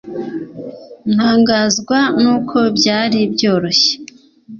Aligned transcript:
ntangazwa 1.13 1.99
nuko 2.21 2.57
byari 2.77 3.19
byoroshye 3.33 3.93